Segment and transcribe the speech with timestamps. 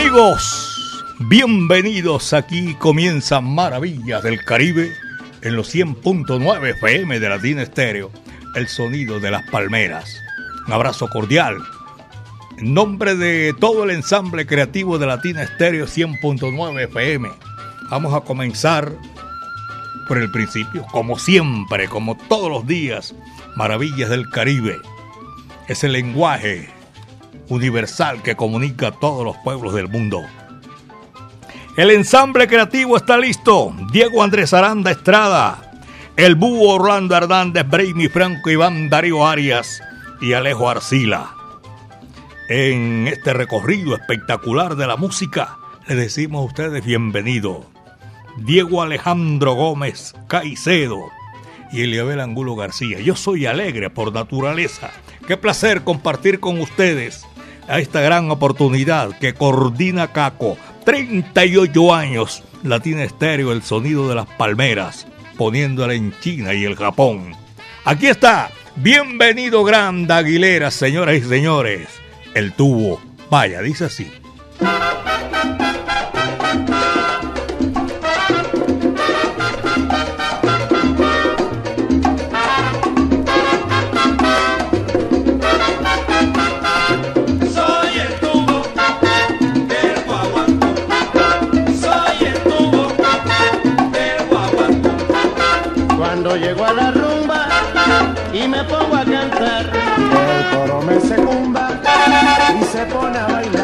[0.00, 2.32] Amigos, bienvenidos.
[2.32, 4.92] Aquí comienza Maravillas del Caribe
[5.42, 8.12] en los 100.9 FM de Latina Estéreo,
[8.54, 10.16] el sonido de las palmeras.
[10.68, 11.56] Un abrazo cordial.
[12.58, 17.28] En nombre de todo el ensamble creativo de Latina Estéreo 100.9 FM,
[17.90, 18.92] vamos a comenzar
[20.06, 23.16] por el principio, como siempre, como todos los días,
[23.56, 24.78] Maravillas del Caribe.
[25.66, 26.77] Ese lenguaje
[27.48, 30.22] universal que comunica a todos los pueblos del mundo.
[31.76, 33.72] El ensamble creativo está listo.
[33.92, 35.70] Diego Andrés Aranda Estrada,
[36.16, 39.80] el búho Orlando Hernández, Brainy Franco, Iván Darío Arias
[40.20, 41.34] y Alejo Arcila.
[42.48, 47.64] En este recorrido espectacular de la música, le decimos a ustedes bienvenido.
[48.38, 51.10] Diego Alejandro Gómez Caicedo
[51.70, 52.98] y Eliabel Angulo García.
[52.98, 54.90] Yo soy alegre por naturaleza.
[55.28, 57.27] Qué placer compartir con ustedes
[57.68, 60.56] a esta gran oportunidad que coordina Caco.
[60.84, 67.36] 38 años, Latina Estéreo, el sonido de las palmeras, poniéndola en China y el Japón.
[67.84, 71.88] Aquí está, bienvenido Grande Aguilera, señoras y señores.
[72.34, 74.10] El tubo, vaya, dice así.
[98.48, 99.70] me pongo a cantar.
[99.74, 101.80] El coro me secunda
[102.60, 103.57] y se pone a bailar.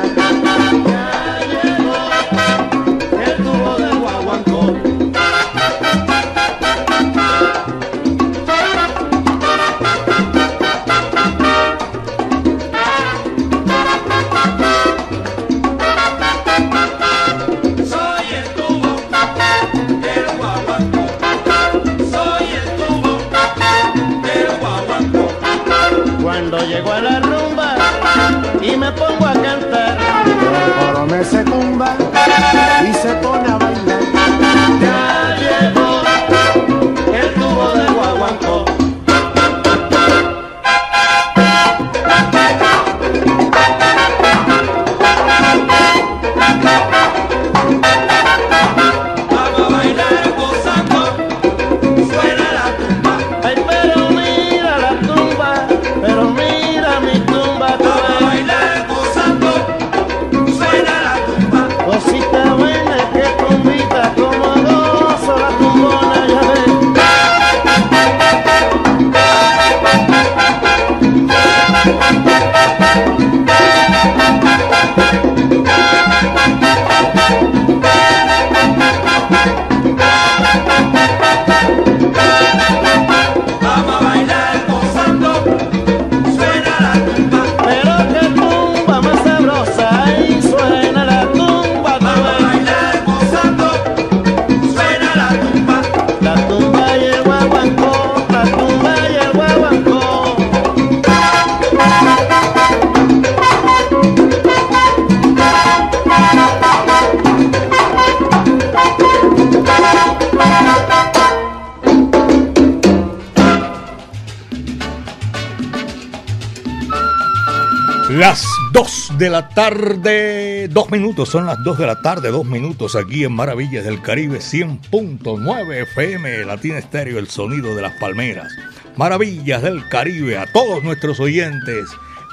[118.15, 122.95] Las 2 de la tarde, dos minutos, son las 2 de la tarde, dos minutos
[122.95, 128.53] aquí en Maravillas del Caribe 100.9 FM, Latina Estéreo, el sonido de las palmeras.
[128.95, 131.87] Maravillas del Caribe, a todos nuestros oyentes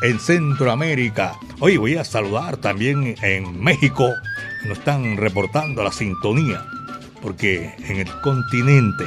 [0.03, 1.33] en Centroamérica.
[1.59, 4.07] Hoy voy a saludar también en México,
[4.67, 6.63] nos están reportando la sintonía,
[7.23, 9.05] porque en el continente,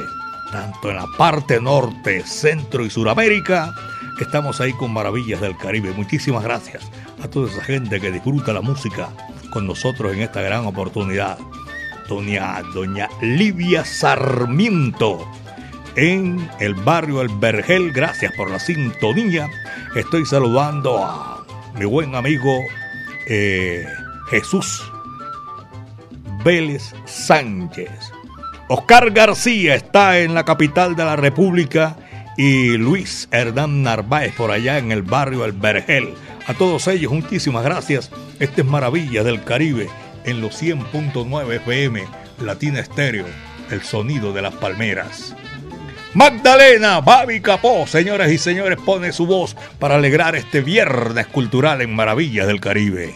[0.51, 3.73] tanto en la parte norte, centro y suramérica,
[4.19, 5.91] Estamos ahí con Maravillas del Caribe.
[5.91, 6.89] Muchísimas gracias
[7.21, 9.09] a toda esa gente que disfruta la música
[9.49, 11.37] con nosotros en esta gran oportunidad.
[12.07, 15.27] Doña, doña Livia Sarmiento
[15.97, 17.91] en el barrio El Vergel.
[17.91, 19.49] Gracias por la sintonía.
[19.95, 21.45] Estoy saludando a
[21.77, 22.57] mi buen amigo
[23.27, 23.85] eh,
[24.29, 24.81] Jesús
[26.45, 27.89] Vélez Sánchez.
[28.69, 31.97] Oscar García está en la capital de la República
[32.37, 36.13] y Luis Hernán Narváez por allá en el barrio El Vergel.
[36.47, 38.11] A todos ellos, muchísimas gracias.
[38.39, 39.87] Este es Maravilla del Caribe
[40.25, 42.03] en los 100.9 FM,
[42.41, 43.25] Latina Estéreo,
[43.71, 45.35] el sonido de las palmeras.
[46.13, 51.93] Magdalena Babi Capó, señoras y señores, pone su voz para alegrar este viernes cultural en
[51.93, 53.15] Maravillas del Caribe.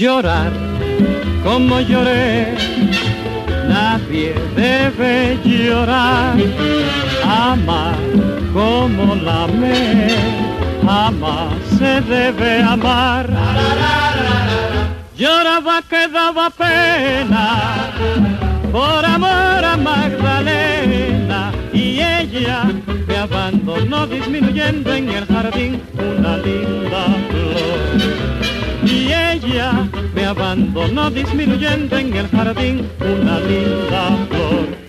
[0.00, 0.50] Llorar
[1.44, 2.54] como lloré.
[3.68, 6.36] Nadie debe llorar,
[7.22, 7.98] amar
[8.54, 10.08] como la amé,
[10.86, 13.28] jamás se debe amar.
[15.16, 17.46] Lloraba que daba pena
[18.72, 22.58] por amor a Magdalena y ella
[23.06, 28.30] me abandonó disminuyendo en el jardín una linda flor
[28.90, 34.80] y ella me abandonó disminuyendo en el jardín una linda flor.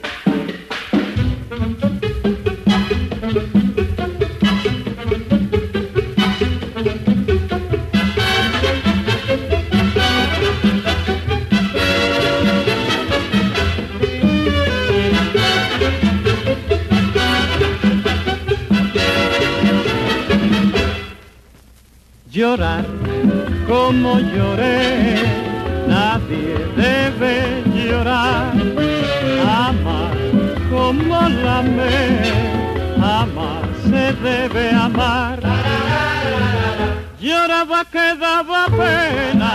[22.31, 23.00] llorar
[23.71, 25.15] como lloré,
[25.88, 28.51] nadie debe llorar.
[29.69, 30.18] Amar
[30.69, 32.01] como la amé,
[33.00, 35.39] jamás se debe amar.
[37.21, 39.53] Lloraba que daba pena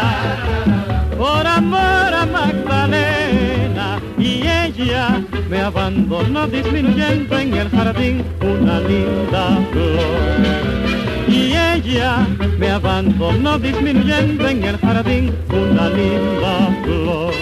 [1.19, 4.31] por amor a Magdalena y
[4.65, 5.21] ella
[5.51, 10.96] me abandonó disminuyendo en el jardín una linda flor
[11.29, 12.27] y ella
[12.59, 17.33] me abandonó disminuyendo en el jardín una linda flor.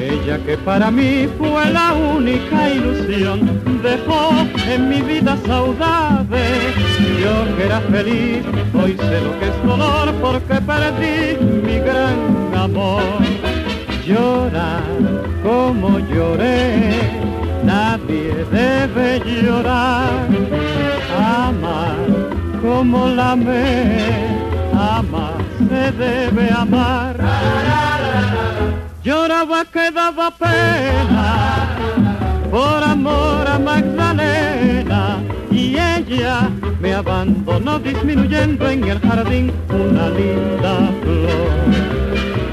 [0.00, 4.30] Ella que para mí fue la única ilusión, dejó
[4.68, 6.72] en mi vida saudade.
[7.20, 8.42] Yo que era feliz,
[8.74, 13.02] hoy sé lo que es dolor porque perdí mi gran amor.
[14.06, 14.82] Llorar
[15.42, 16.98] como lloré,
[17.64, 20.28] nadie debe llorar.
[21.18, 22.09] Amar
[22.70, 23.58] como la me
[24.72, 25.32] ama,
[25.68, 27.16] se debe amar.
[29.02, 31.30] Lloraba que daba pena
[32.48, 35.02] por amor a Magdalena
[35.50, 36.48] y ella
[36.80, 41.50] me abandonó disminuyendo en el jardín una linda flor.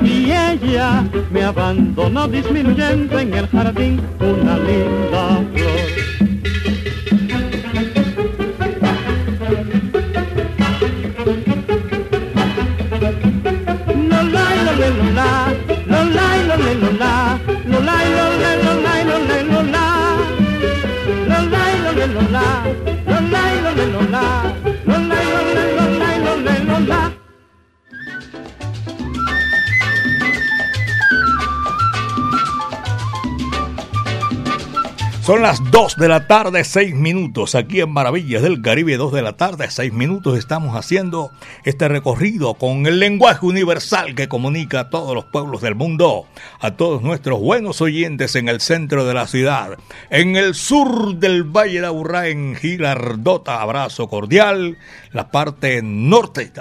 [0.02, 5.24] Y ella me abandonó disminuyendo en el jardín una linda
[5.54, 6.07] flor.
[35.28, 37.54] Son las 2 de la tarde, 6 minutos.
[37.56, 40.38] Aquí en Maravillas del Caribe, 2 de la tarde, 6 minutos.
[40.38, 41.32] Estamos haciendo
[41.66, 46.28] este recorrido con el lenguaje universal que comunica a todos los pueblos del mundo,
[46.62, 49.78] a todos nuestros buenos oyentes en el centro de la ciudad,
[50.10, 53.62] en el sur del Valle de Aburrá, en Girardota.
[53.62, 54.78] Abrazo cordial.
[55.12, 56.54] La parte norte.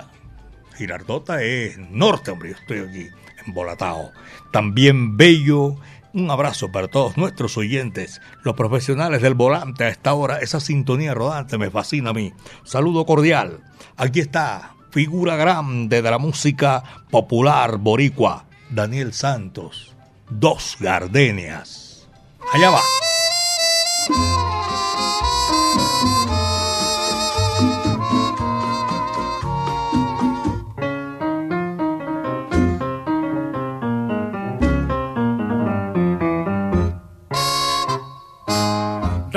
[0.77, 2.51] Girardota es norte, hombre.
[2.51, 3.07] Yo estoy aquí,
[3.47, 4.11] embolatado.
[4.51, 5.77] También Bello
[6.17, 10.39] un abrazo para todos nuestros oyentes, los profesionales del volante a esta hora.
[10.39, 12.33] Esa sintonía rodante me fascina a mí.
[12.65, 13.61] Saludo cordial.
[13.99, 19.95] Aquí está, figura grande de la música popular boricua, Daniel Santos.
[20.31, 22.09] Dos gardenias.
[22.53, 23.06] Allá va.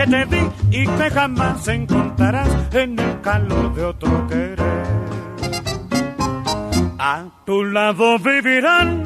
[0.00, 4.60] que te di y que jamás encontrarás en el calor de otro querer.
[6.98, 9.04] A tu lado vivirán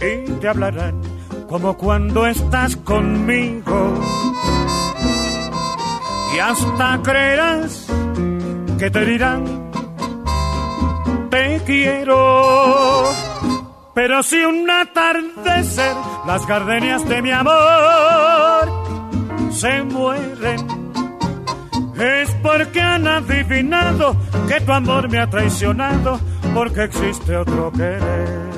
[0.00, 1.00] y te hablarán
[1.48, 3.94] como cuando estás conmigo.
[6.34, 7.86] Y hasta creerás
[8.78, 9.70] que te dirán,
[11.30, 13.04] te quiero.
[13.94, 18.09] Pero si un atardecer las gardenias de mi amor
[19.60, 20.66] se mueren,
[21.98, 24.16] es porque han adivinado
[24.48, 26.18] que tu amor me ha traicionado,
[26.54, 28.50] porque existe otro querer.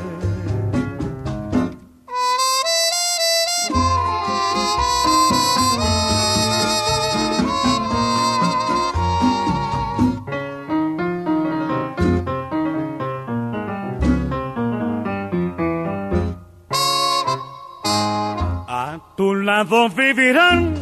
[19.96, 20.81] vivirán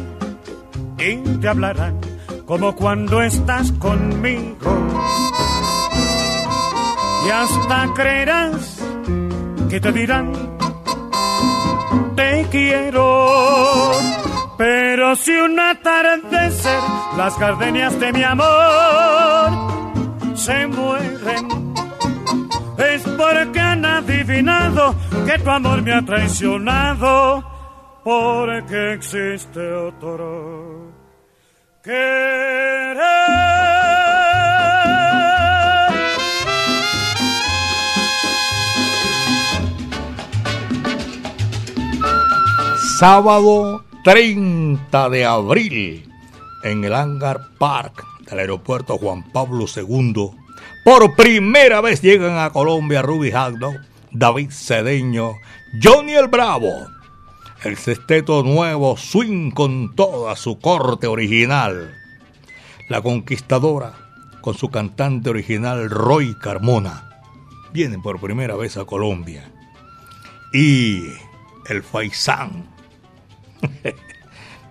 [1.01, 1.99] te hablarán
[2.45, 4.87] como cuando estás conmigo.
[7.25, 8.79] Y hasta creerás
[9.69, 10.31] que te dirán,
[12.15, 13.91] te quiero.
[14.57, 16.79] Pero si un atardecer
[17.17, 19.49] las gardenias de mi amor
[20.35, 21.73] se mueren,
[22.77, 24.93] es porque han adivinado
[25.25, 27.43] que tu amor me ha traicionado
[28.03, 30.91] porque existe otro
[31.83, 32.97] querer.
[42.97, 46.07] Sábado 30 de abril
[46.63, 50.29] en el Hangar Park del aeropuerto Juan Pablo II.
[50.85, 53.73] Por primera vez llegan a Colombia Ruby Hagdo,
[54.11, 55.33] David Cedeño,
[55.81, 56.71] Johnny el Bravo,
[57.63, 61.95] el sexteto nuevo swing con toda su corte original.
[62.89, 63.93] La conquistadora
[64.41, 67.19] con su cantante original Roy Carmona
[67.71, 69.51] vienen por primera vez a Colombia.
[70.53, 71.03] Y
[71.67, 72.65] el Faisán,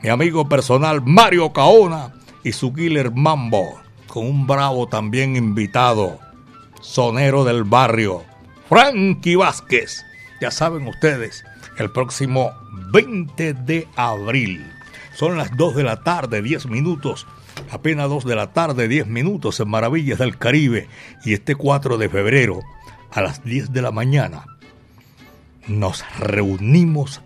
[0.02, 6.18] mi amigo personal Mario Caona y su killer Mambo, con un bravo también invitado,
[6.80, 8.25] sonero del barrio,
[8.68, 10.04] Frankie Vázquez.
[10.40, 11.44] Ya saben ustedes,
[11.78, 12.59] el próximo
[12.92, 14.64] 20 de abril.
[15.14, 17.26] Son las 2 de la tarde, 10 minutos.
[17.70, 20.88] Apenas 2 de la tarde, 10 minutos en Maravillas del Caribe.
[21.24, 22.60] Y este 4 de febrero,
[23.12, 24.44] a las 10 de la mañana,
[25.66, 27.20] nos reunimos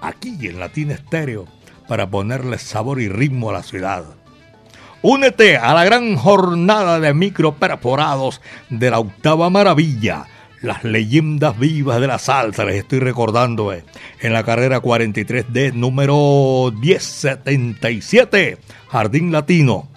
[0.00, 1.46] aquí en Latina Estéreo
[1.88, 4.04] para ponerle sabor y ritmo a la ciudad.
[5.02, 10.26] Únete a la gran jornada de micro perforados de la octava maravilla
[10.62, 13.84] las leyendas vivas de la salsa, les estoy recordando, eh,
[14.20, 19.88] en la carrera 43D número 1077, Jardín Latino,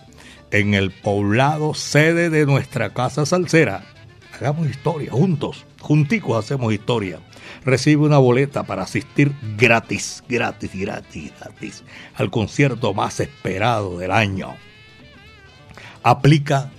[0.51, 3.83] en el poblado sede de nuestra casa salsera.
[4.35, 7.19] Hagamos historia juntos, junticos hacemos historia.
[7.65, 11.83] Recibe una boleta para asistir gratis, gratis, gratis, gratis
[12.15, 14.55] al concierto más esperado del año.
[16.03, 16.71] Aplica,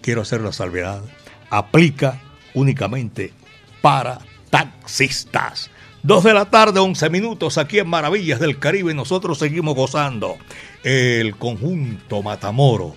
[0.00, 1.02] quiero hacer la salvedad,
[1.50, 2.20] aplica
[2.56, 3.32] únicamente
[3.80, 4.18] para
[4.50, 5.70] taxistas.
[6.02, 8.94] Dos de la tarde, 11 minutos aquí en Maravillas del Caribe.
[8.94, 10.36] Nosotros seguimos gozando
[10.82, 12.96] el conjunto Matamoro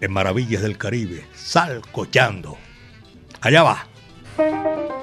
[0.00, 2.58] en Maravillas del Caribe, salcochando.
[3.40, 4.99] Allá va.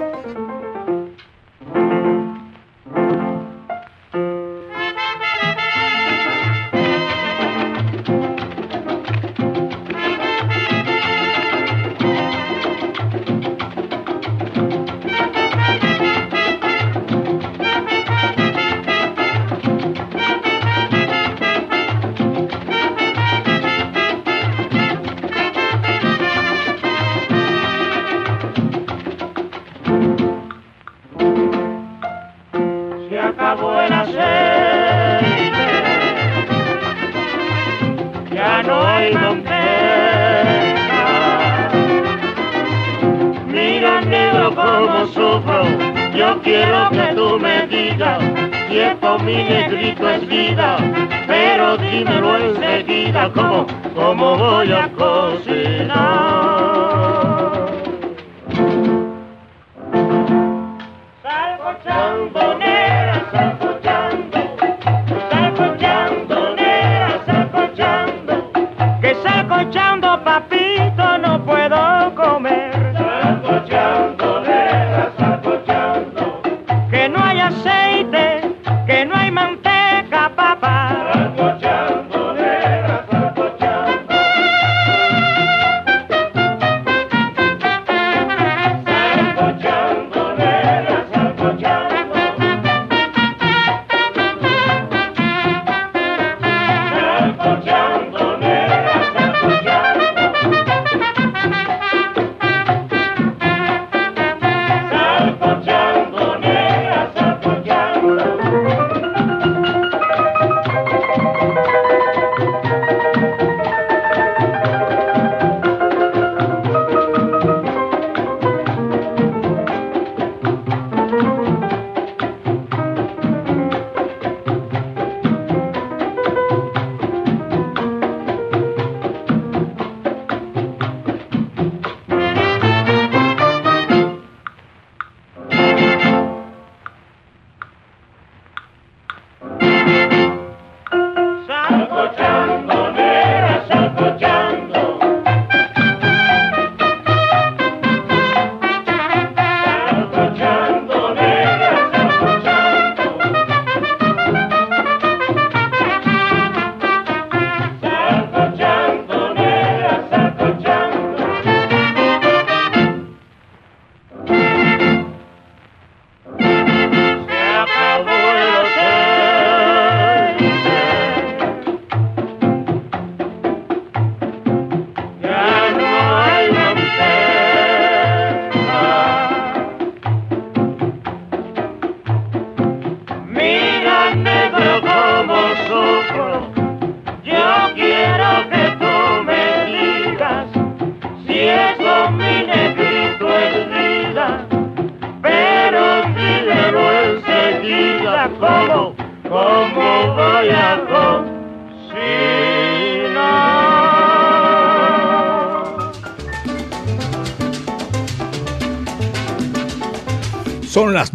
[53.34, 53.57] come on.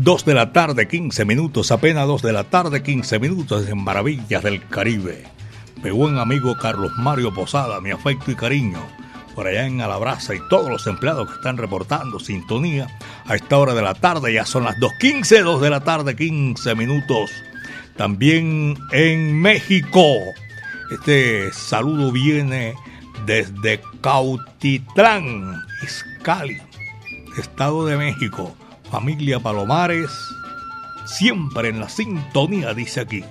[0.03, 4.43] 2 de la tarde, 15 minutos, apenas 2 de la tarde, 15 minutos en Maravillas
[4.43, 5.23] del Caribe.
[5.85, 8.81] Mi buen amigo Carlos Mario Posada, mi afecto y cariño,
[9.37, 12.89] por allá en Alabraza y todos los empleados que están reportando sintonía
[13.27, 16.75] a esta hora de la tarde, ya son las 2.15, 2 de la tarde, 15
[16.75, 17.31] minutos.
[17.97, 20.17] También en México,
[20.91, 22.75] este saludo viene
[23.25, 26.59] desde Cautitlán, Izcali,
[27.39, 28.57] Estado de México
[28.93, 30.11] familia Palomares,
[31.07, 33.25] siempre en la sintonía, dice aquí.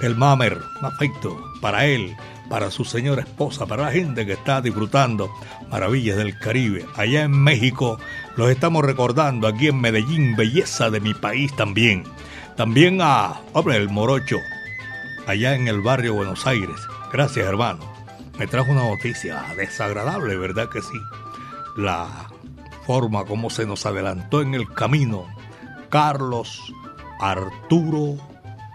[0.00, 2.16] El Mamer, afecto para él,
[2.50, 5.30] para su señora esposa, para la gente que está disfrutando
[5.70, 6.84] maravillas del Caribe.
[6.96, 8.00] Allá en México
[8.36, 12.02] los estamos recordando, aquí en Medellín, belleza de mi país también.
[12.56, 14.40] También a, hombre, el Morocho,
[15.28, 16.80] allá en el barrio Buenos Aires.
[17.12, 17.78] Gracias, hermano.
[18.40, 20.98] Me trajo una noticia desagradable, ¿verdad que sí?
[21.76, 22.26] La
[22.86, 25.26] forma como se nos adelantó en el camino
[25.88, 26.72] Carlos
[27.20, 28.16] Arturo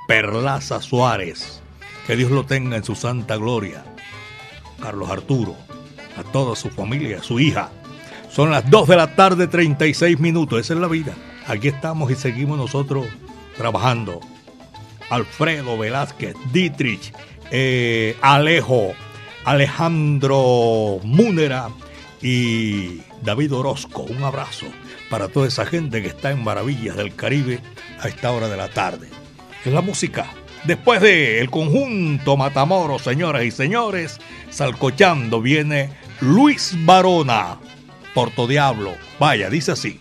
[0.07, 1.61] Perlaza Suárez.
[2.07, 3.83] Que Dios lo tenga en su santa gloria.
[4.81, 5.55] Carlos Arturo,
[6.17, 7.69] a toda su familia, a su hija.
[8.29, 10.59] Son las 2 de la tarde, 36 minutos.
[10.59, 11.13] Esa es la vida.
[11.47, 13.05] Aquí estamos y seguimos nosotros
[13.57, 14.19] trabajando.
[15.09, 17.13] Alfredo Velázquez, Dietrich,
[17.51, 18.93] eh, Alejo,
[19.45, 21.69] Alejandro Múnera
[22.21, 24.03] y David Orozco.
[24.03, 24.67] Un abrazo
[25.09, 27.59] para toda esa gente que está en Maravillas del Caribe
[27.99, 29.09] a esta hora de la tarde.
[29.65, 30.27] Es la música.
[30.65, 37.57] Después de el conjunto Matamoros, señoras y señores, salcochando viene Luis Barona,
[38.13, 38.93] Porto Diablo.
[39.19, 39.99] Vaya, dice así.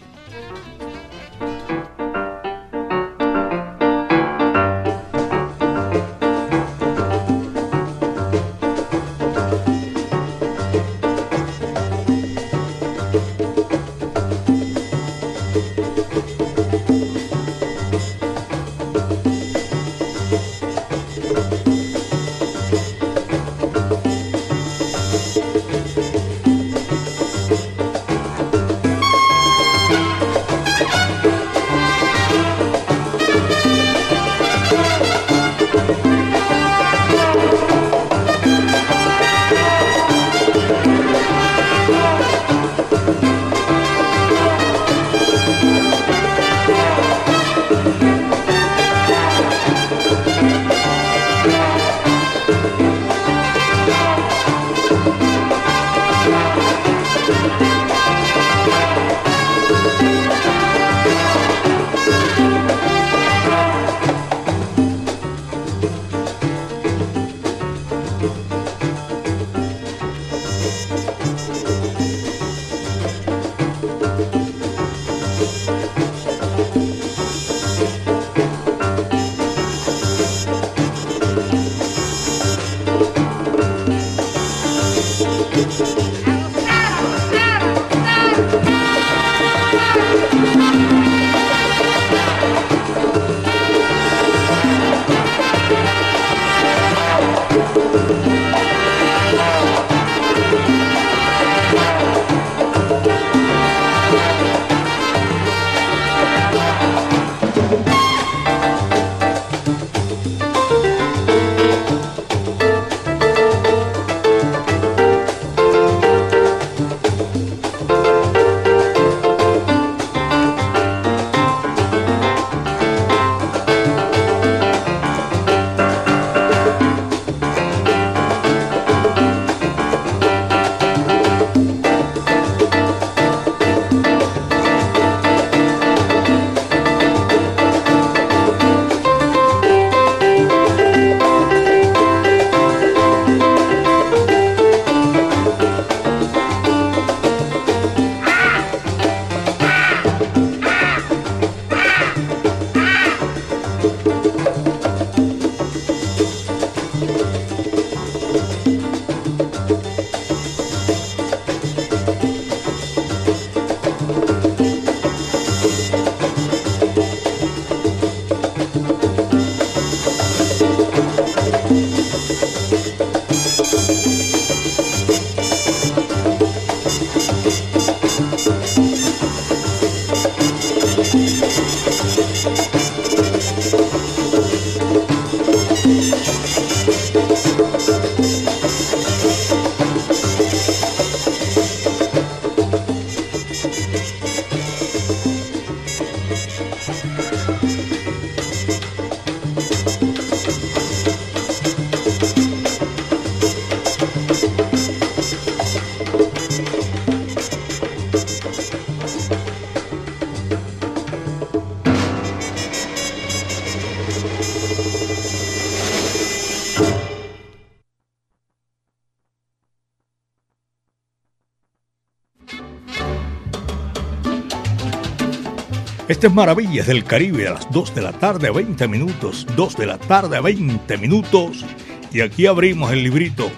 [226.18, 229.46] Este es Maravillas del Caribe a las 2 de la tarde, 20 minutos.
[229.54, 231.64] 2 de la tarde, 20 minutos.
[232.12, 233.48] Y aquí abrimos el librito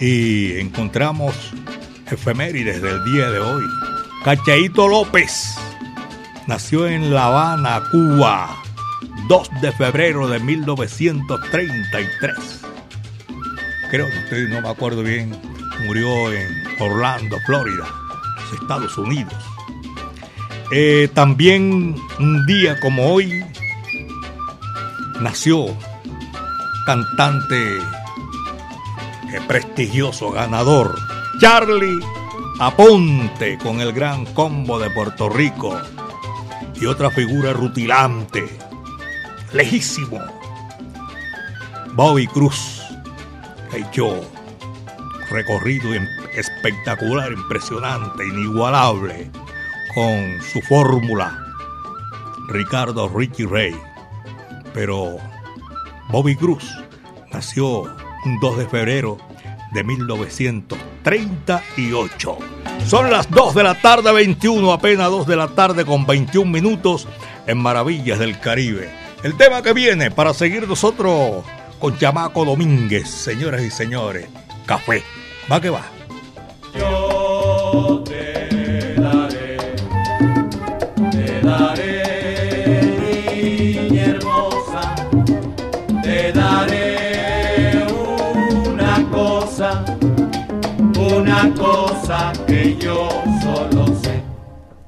[0.00, 1.34] y encontramos
[2.10, 3.64] efemérides del día de hoy.
[4.24, 5.54] Cachaito López
[6.46, 8.56] nació en La Habana, Cuba,
[9.28, 12.62] 2 de febrero de 1933.
[13.90, 15.38] Creo que usted no me acuerdo bien,
[15.84, 16.48] murió en
[16.80, 17.84] Orlando, Florida,
[18.58, 19.51] Estados Unidos.
[20.74, 23.44] Eh, también un día como hoy
[25.20, 25.66] nació
[26.86, 30.98] cantante eh, prestigioso, ganador,
[31.38, 32.00] Charlie
[32.58, 35.78] Aponte con el gran combo de Puerto Rico
[36.80, 38.48] y otra figura rutilante,
[39.52, 40.20] lejísimo,
[41.92, 42.80] Bobby Cruz,
[43.70, 44.22] ha hecho
[45.28, 45.90] recorrido
[46.34, 49.30] espectacular, impresionante, inigualable
[49.94, 51.38] con su fórmula
[52.48, 53.76] Ricardo Ricky Ray.
[54.74, 55.18] Pero
[56.10, 56.64] Bobby Cruz
[57.32, 57.84] nació
[58.24, 59.18] un 2 de febrero
[59.72, 62.38] de 1938.
[62.86, 67.06] Son las 2 de la tarde 21, apenas 2 de la tarde con 21 minutos
[67.46, 68.90] en Maravillas del Caribe.
[69.22, 71.44] El tema que viene para seguir nosotros
[71.78, 74.26] con Chamaco Domínguez, señoras y señores,
[74.66, 75.04] café.
[75.50, 75.82] Va que va.
[76.74, 78.02] Yo
[91.58, 93.08] cosa que yo
[93.42, 94.22] solo sé.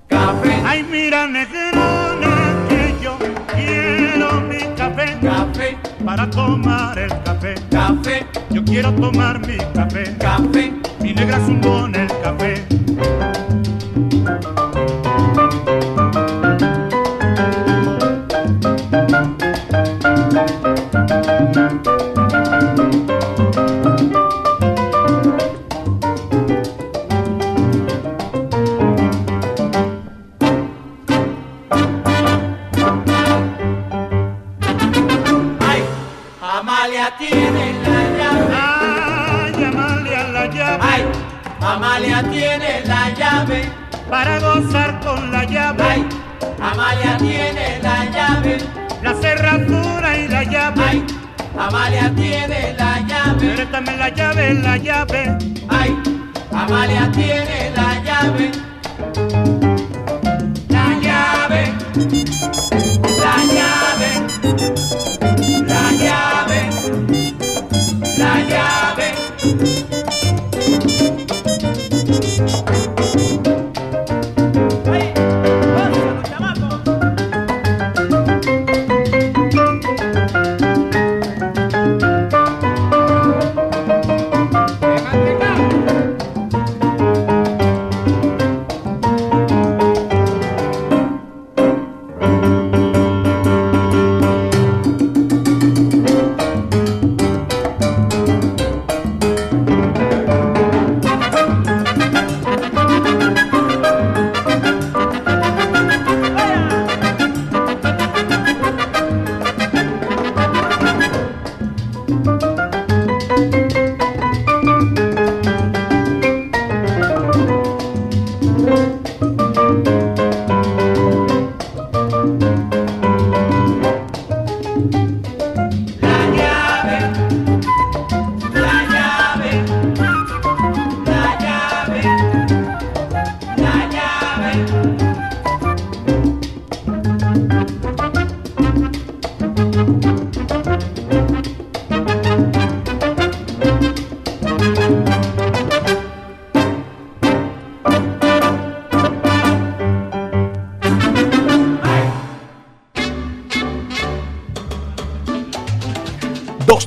[0.08, 0.62] Café.
[0.64, 3.16] Ay, mira, negrona, que yo
[3.54, 5.16] quiero mi café.
[5.20, 5.76] Café.
[6.04, 7.54] Para tomar el café.
[7.70, 8.26] Café.
[8.50, 10.16] Yo quiero tomar mi café.
[10.18, 10.72] Café.
[11.00, 12.73] Mi negra zumbón el café.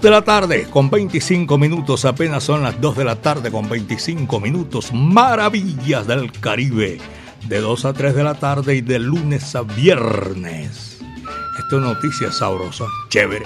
[0.08, 4.40] De la tarde con 25 minutos, apenas son las 2 de la tarde con 25
[4.40, 4.94] minutos.
[4.94, 6.98] Maravillas del Caribe,
[7.50, 11.00] de 2 a 3 de la tarde y de lunes a viernes.
[11.60, 13.46] Esto es noticia sabrosa, chévere.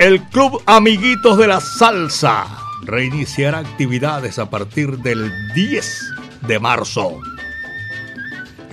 [0.00, 2.48] El Club Amiguitos de la Salsa
[2.82, 6.10] reiniciará actividades a partir del 10
[6.48, 7.20] de marzo.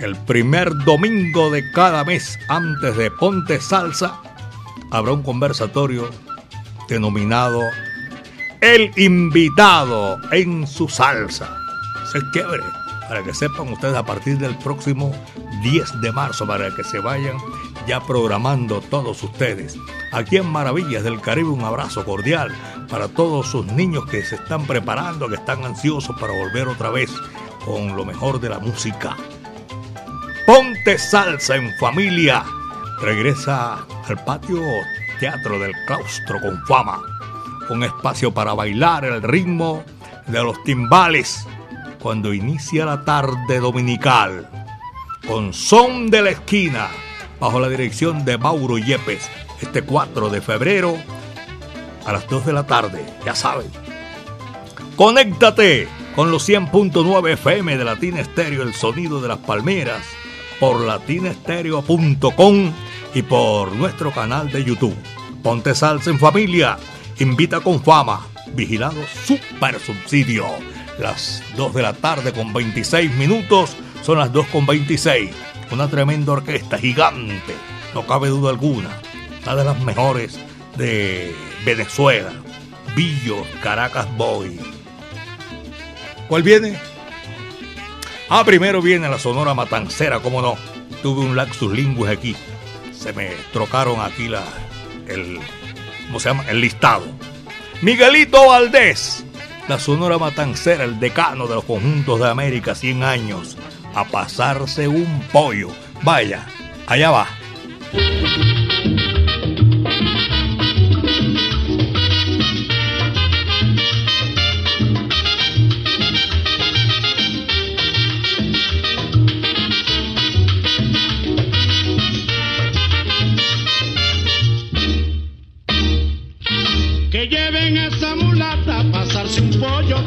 [0.00, 4.20] El primer domingo de cada mes antes de Ponte Salsa
[4.90, 6.10] habrá un conversatorio
[6.88, 7.62] denominado
[8.60, 11.56] El invitado en su salsa.
[12.10, 12.24] Se es
[13.08, 15.14] para que sepan ustedes a partir del próximo
[15.62, 17.36] 10 de marzo, para que se vayan
[17.86, 19.76] ya programando todos ustedes.
[20.12, 22.50] Aquí en Maravillas del Caribe un abrazo cordial
[22.88, 27.10] para todos sus niños que se están preparando, que están ansiosos para volver otra vez
[27.64, 29.16] con lo mejor de la música.
[30.46, 32.44] Ponte salsa en familia.
[33.00, 34.60] Regresa al patio
[35.18, 37.00] teatro del claustro con fama.
[37.70, 39.84] Un espacio para bailar el ritmo
[40.26, 41.46] de los timbales
[42.00, 44.48] cuando inicia la tarde dominical.
[45.26, 46.88] Con son de la esquina,
[47.40, 50.96] bajo la dirección de Mauro Yepes, este 4 de febrero
[52.04, 53.70] a las 2 de la tarde, ya saben.
[54.96, 60.02] Conéctate con los 100.9 FM de Latina Estéreo, el sonido de las palmeras,
[60.60, 62.72] por latinaestereo.com
[63.14, 64.96] y por nuestro canal de YouTube.
[65.42, 66.76] Ponte salsa en familia,
[67.18, 70.46] invita con fama, vigilado super subsidio.
[70.98, 75.30] Las 2 de la tarde con 26 minutos, son las 2 con 26.
[75.70, 77.54] Una tremenda orquesta gigante,
[77.94, 78.90] no cabe duda alguna.
[79.42, 80.38] Una de las mejores
[80.76, 82.32] de Venezuela.
[82.94, 84.58] Billo, Caracas Boy.
[86.28, 86.78] ¿Cuál viene?
[88.28, 90.56] Ah, primero viene la Sonora Matancera, cómo no.
[91.02, 92.36] Tuve un laxus linguis aquí.
[93.04, 94.42] Se me trocaron aquí la,
[95.06, 95.38] el,
[96.06, 96.46] ¿cómo se llama?
[96.48, 97.04] El listado.
[97.82, 99.26] Miguelito Valdés,
[99.68, 103.58] la Sonora Matancera, el decano de los conjuntos de América, 100 años,
[103.94, 105.68] a pasarse un pollo.
[106.02, 106.46] Vaya,
[106.86, 107.28] allá va.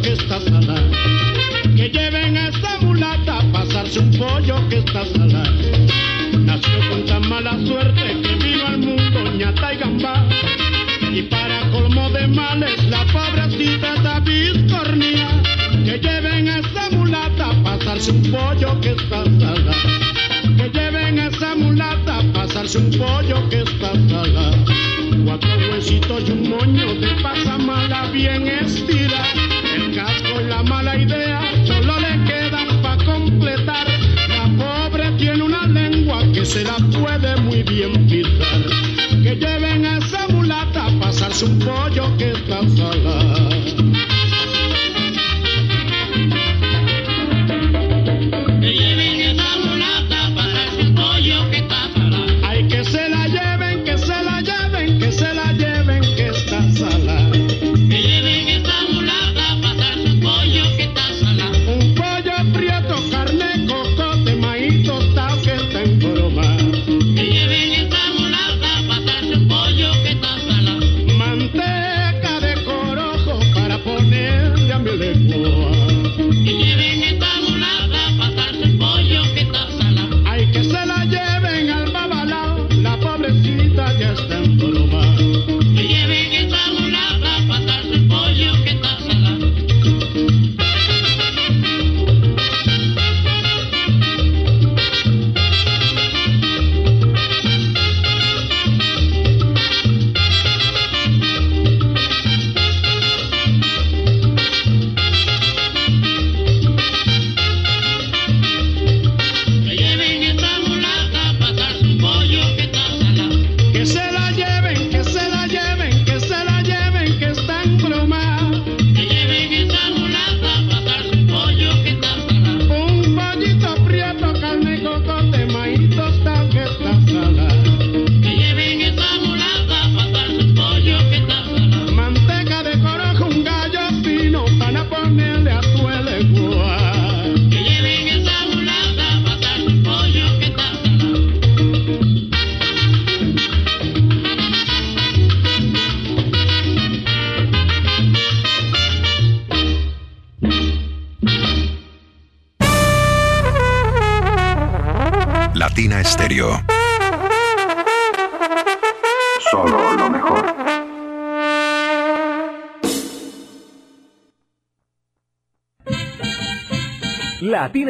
[0.01, 0.81] Que está salada.
[1.75, 5.51] Que lleven a esta mulata a pasarse un pollo que está salada.
[6.39, 10.25] Nació con tan mala suerte que vino al mundo ñata y gamba.
[11.13, 15.29] Y para colmo de males la pobrecita está biscornía.
[15.85, 19.73] Que lleven a esta mulata a pasarse un pollo que está salada.
[20.57, 22.16] Que lleven a esa mulata
[22.67, 24.65] pasarse un pollo que está salada.
[25.23, 29.23] Cuatro huesitos y un moño de pasa mala bien estira
[29.95, 33.87] casco y la mala idea solo le quedan para completar.
[34.27, 38.61] La pobre tiene una lengua que se la puede muy bien pisar.
[39.23, 43.56] Que lleven a esa mulata a pasarse un pollo que está salado.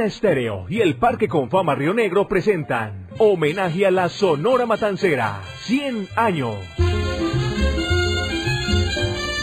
[0.08, 6.56] Estéreo y el Parque Confama Río Negro presentan Homenaje a la Sonora Matancera, 100 años.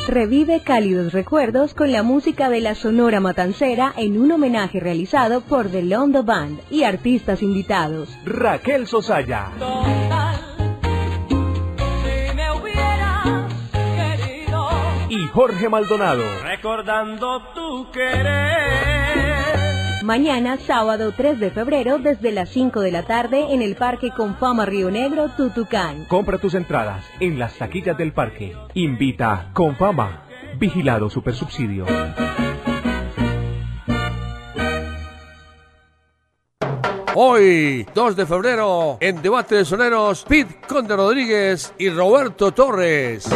[0.09, 5.70] revive cálidos recuerdos con la música de la Sonora Matancera en un homenaje realizado por
[5.70, 8.09] The Londo Band y artistas invitados.
[8.24, 9.50] Raquel Sosaya.
[15.09, 16.24] y Jorge Maldonado.
[16.42, 18.93] Recordando tu querer.
[20.05, 24.67] Mañana, sábado 3 de febrero, desde las 5 de la tarde, en el Parque Confama
[24.67, 26.05] Río Negro, Tutucán.
[26.05, 28.55] Compra tus entradas en las taquillas del parque.
[28.75, 30.27] Invita Confama.
[30.59, 31.87] Vigilado Supersubsidio.
[37.14, 43.27] Hoy, 2 de febrero, en Debate de Soneros, Pete Conde Rodríguez y Roberto Torres.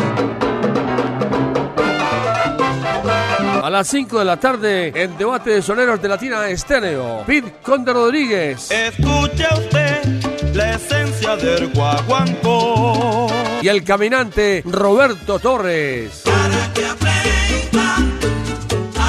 [3.69, 7.93] A las 5 de la tarde, en Debate de Soneros de Latina Estéreo, Pete Conde
[7.93, 8.71] Rodríguez.
[8.71, 13.27] Escuche usted la esencia del guaguancó.
[13.61, 16.23] Y el caminante Roberto Torres.
[16.25, 17.97] Para que aprenda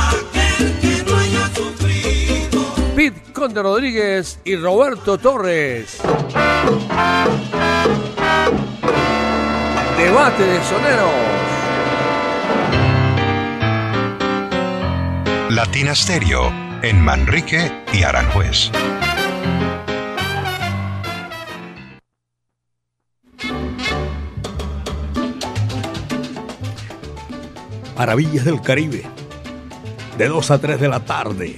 [0.10, 2.95] aquel que no haya sufrido.
[2.98, 6.00] Pete Conde Rodríguez y Roberto Torres.
[9.98, 11.59] Debate de Soneros.
[15.49, 18.69] Latina Stereo en Manrique y Aranjuez.
[27.97, 29.04] Maravillas del Caribe,
[30.19, 31.58] de 2 a 3 de la tarde.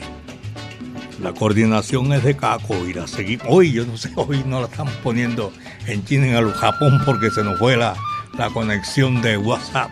[1.21, 3.45] La coordinación es de Caco y la seguimos.
[3.49, 5.51] Hoy, yo no sé, hoy no la estamos poniendo
[5.85, 7.95] en China, en Japón, porque se nos fue la,
[8.37, 9.91] la conexión de WhatsApp,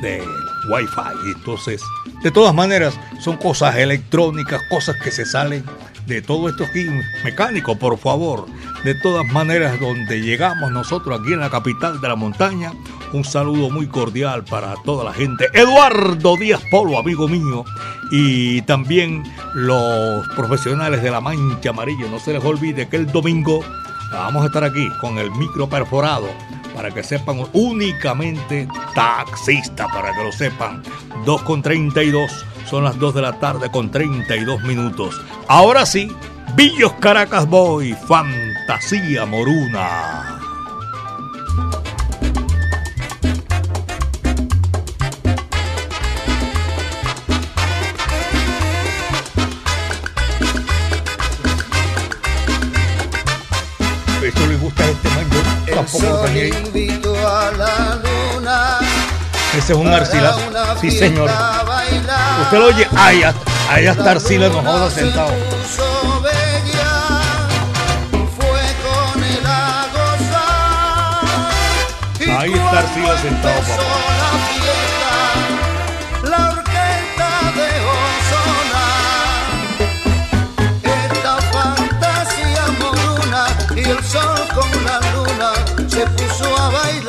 [0.00, 0.22] de
[0.70, 1.32] Wi-Fi.
[1.36, 1.82] Entonces,
[2.22, 5.64] de todas maneras, son cosas electrónicas, cosas que se salen
[6.06, 6.86] de todo esto aquí
[7.24, 8.46] mecánico, por favor.
[8.84, 12.72] De todas maneras, donde llegamos nosotros aquí en la capital de la montaña,
[13.12, 15.46] un saludo muy cordial para toda la gente.
[15.52, 17.64] Eduardo Díaz Polo, amigo mío,
[18.10, 22.06] y también los profesionales de la Mancha Amarilla.
[22.08, 23.64] No se les olvide que el domingo
[24.12, 26.28] vamos a estar aquí con el micro perforado
[26.74, 30.82] para que sepan, únicamente taxista, para que lo sepan.
[31.26, 32.30] 2 con 32,
[32.70, 35.20] son las 2 de la tarde con 32 minutos.
[35.48, 36.08] Ahora sí,
[36.54, 40.38] Villos Caracas Boy, Fantasía Moruna.
[54.22, 55.26] Esto le gusta a este man,
[55.66, 58.05] yo tampoco invito a la.
[59.56, 60.40] Ese es un arcilazo.
[60.80, 61.30] Sí, señor.
[62.42, 62.86] Usted lo oye.
[62.94, 63.22] Ahí,
[63.86, 65.32] está Arcila joda sentado.
[72.38, 73.82] Ahí está Arcila sentado, papá.
[76.22, 77.28] la orquesta.
[80.82, 85.52] Esta fantasía moruna y el sol con la luna
[85.88, 87.05] se puso a bailar.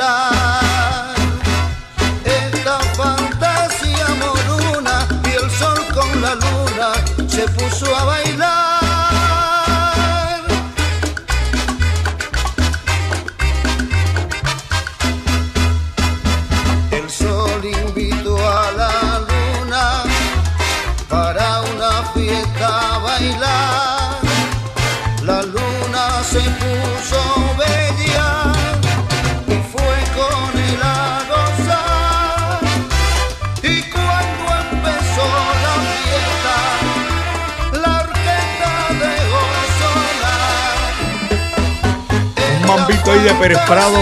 [7.58, 8.26] Puso a bailar.
[43.18, 43.97] Ahí de Pérez Prado.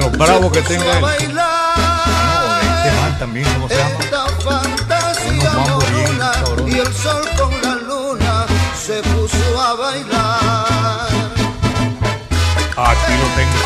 [0.00, 1.02] Los bravos que tenga él.
[1.02, 1.44] bailar.
[2.06, 3.98] No, este man también, ¿cómo se llama?
[5.28, 6.18] Unos mambos bien
[6.68, 11.08] y el sol con la luna se puso a bailar.
[12.76, 13.60] Aquí lo tengo.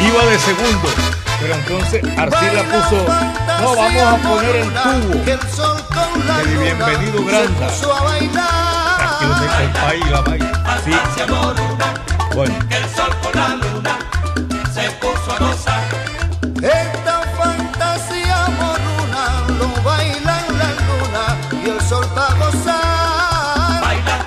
[0.00, 0.88] Iba de segundo,
[1.38, 3.06] pero entonces Arcila puso.
[3.60, 5.14] No, vamos a poner el tubo.
[6.40, 7.68] El bienvenido Granda.
[9.62, 10.52] El país, la vaina.
[10.84, 10.90] Sí.
[12.34, 13.98] Bueno, El sol con la luna
[14.72, 15.82] se puso a gozar.
[16.62, 19.24] Esta fantasía moruna
[19.58, 21.24] lo baila en la luna
[21.64, 23.80] y el sol va a gozar.
[23.82, 24.26] Baila,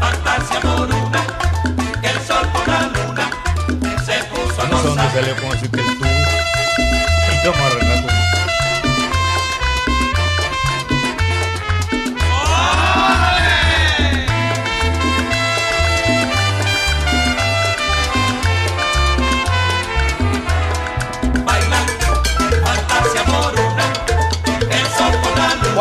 [0.00, 1.22] fantasía moruna.
[2.02, 3.30] El sol con la luna
[4.04, 5.67] se puso a no sé dónde gozar.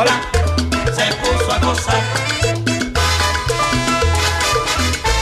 [0.06, 2.02] Se puso a gozar.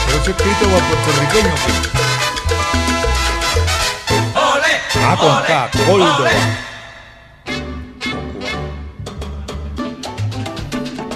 [0.06, 1.54] Pero ese escrito va puertorriqueño.
[4.34, 4.72] Ole,
[5.02, 6.30] Ah, con K, Córdoba.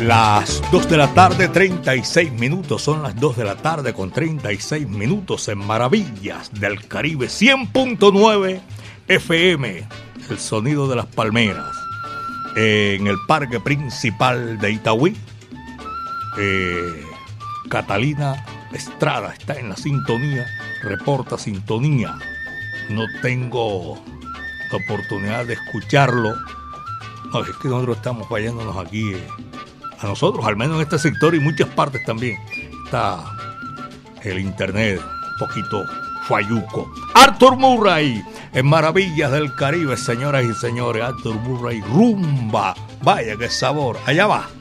[0.00, 2.80] Las 2 de la tarde, 36 minutos.
[2.82, 8.62] Son las 2 de la tarde con 36 minutos en Maravillas del Caribe 100.9
[9.08, 9.86] FM.
[10.30, 11.79] El sonido de las palmeras.
[12.56, 15.16] En el parque principal de Itagüí.
[16.38, 17.04] eh,
[17.68, 20.46] Catalina Estrada está en la sintonía.
[20.82, 22.18] Reporta sintonía.
[22.88, 24.02] No tengo
[24.72, 26.34] la oportunidad de escucharlo.
[27.32, 29.12] No, es que nosotros estamos fallándonos aquí.
[29.12, 29.26] eh,
[30.00, 32.38] a nosotros, al menos en este sector y muchas partes también,
[32.86, 33.22] está
[34.22, 35.84] el internet un poquito
[36.26, 36.90] falluco.
[37.14, 42.74] Arthur Murray, en Maravillas del Caribe, señoras y señores, Arthur Murray, rumba.
[43.02, 44.59] Vaya qué sabor, allá va.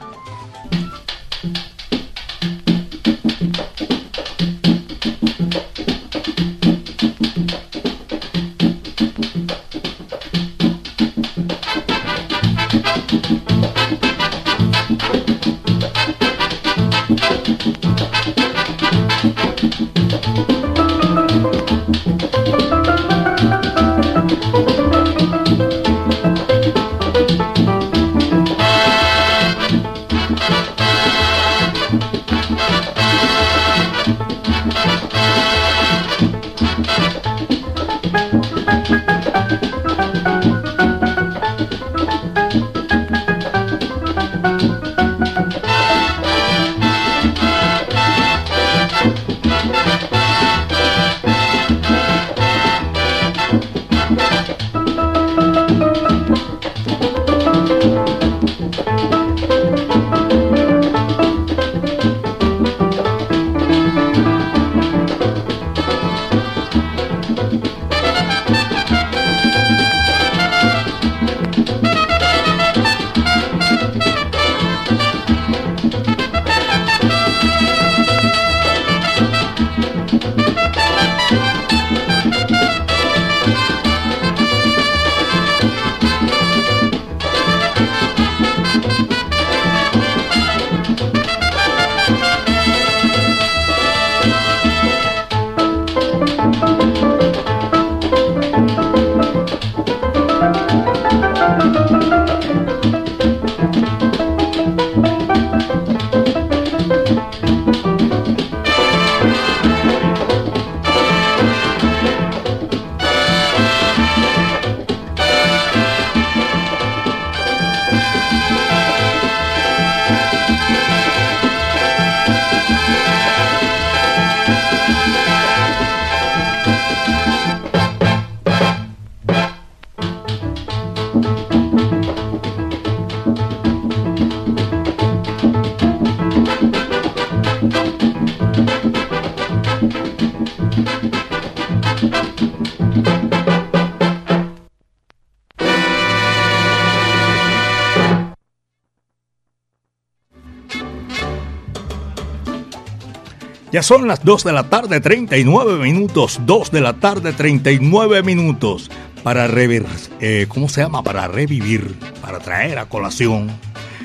[153.72, 156.40] Ya son las 2 de la tarde, 39 minutos.
[156.44, 158.90] 2 de la tarde, 39 minutos.
[159.22, 159.86] Para revivir,
[160.18, 161.04] eh, ¿cómo se llama?
[161.04, 163.48] Para revivir, para traer a colación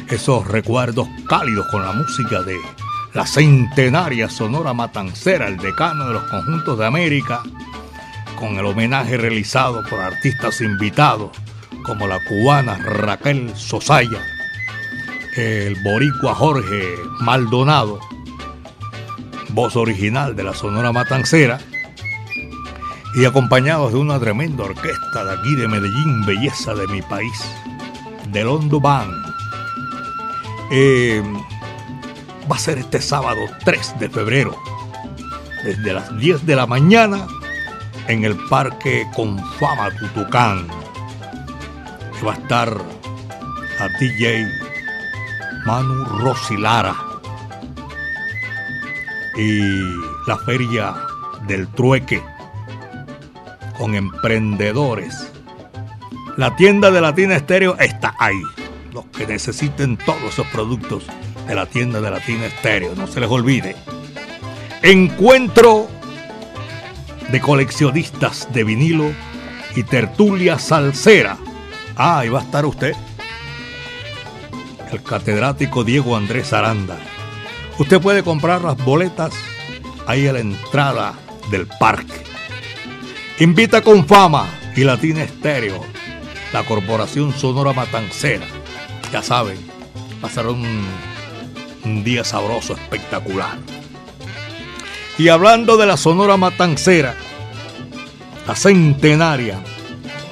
[0.10, 2.58] esos recuerdos cálidos con la música de
[3.16, 7.42] la centenaria Sonora Matancera, el decano de los conjuntos de América,
[8.38, 11.32] con el homenaje realizado por artistas invitados
[11.84, 14.22] como la cubana Raquel Sosaya,
[15.38, 16.84] el boricua Jorge
[17.22, 18.00] Maldonado,
[19.56, 21.60] voz original de la Sonora Matancera,
[23.16, 27.42] y acompañados de una tremenda orquesta de aquí de Medellín, belleza de mi país,
[28.34, 29.14] del Hondo Band.
[30.72, 31.24] Eh,
[32.52, 34.58] va a ser este sábado 3 de febrero,
[35.64, 37.26] desde las 10 de la mañana,
[38.10, 40.68] en el Parque Confama Tutucán.
[42.20, 42.78] Que va a estar
[43.80, 44.50] a DJ
[45.66, 47.05] Manu Rosilara
[49.38, 49.60] y
[50.28, 50.96] la Feria
[51.48, 52.22] del Trueque
[53.78, 55.32] con emprendedores.
[56.38, 58.42] La tienda de Latina Estéreo está ahí.
[58.94, 61.04] Los que necesiten todos esos productos
[61.48, 63.76] de la tienda de Latina Estéreo, no se les olvide.
[64.82, 65.88] Encuentro
[67.32, 69.12] de coleccionistas de vinilo
[69.76, 71.38] y tertulia salsera.
[71.96, 72.94] Ah, ahí va a estar usted.
[74.92, 76.98] el catedrático Diego Andrés Aranda.
[77.78, 79.34] Usted puede comprar las boletas
[80.08, 81.14] ahí a la entrada
[81.52, 82.24] del parque.
[83.40, 85.84] Invita con fama y Latina Estéreo,
[86.54, 88.46] la corporación Sonora Matancera.
[89.12, 89.58] Ya saben,
[90.22, 90.86] pasar un,
[91.84, 93.58] un día sabroso, espectacular.
[95.18, 97.16] Y hablando de la Sonora Matancera,
[98.48, 99.60] la centenaria,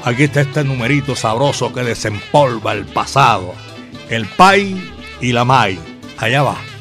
[0.03, 3.53] aquí está este numerito sabroso que desempolva el pasado,
[4.09, 5.77] el Pai y la Mai.
[6.17, 6.72] Allá va.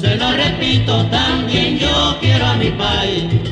[0.00, 3.45] se lo repito, también yo quiero a mi país.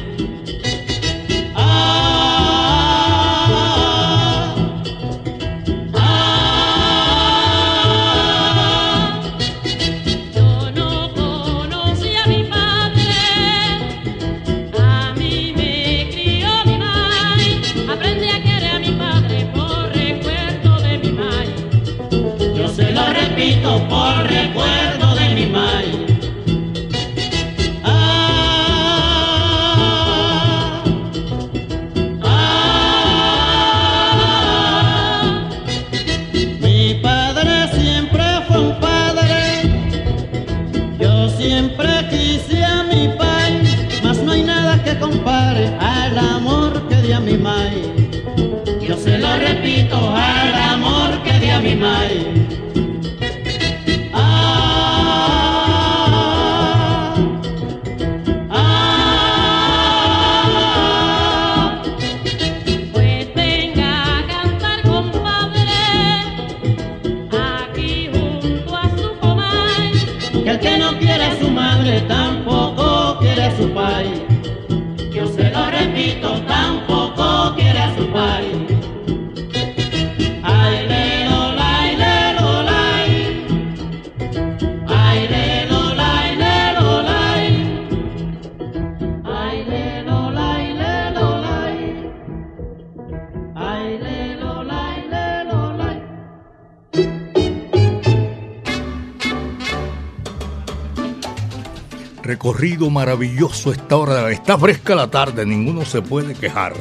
[102.91, 104.31] Maravilloso esta hora.
[104.31, 106.75] Está fresca la tarde, ninguno se puede quejar.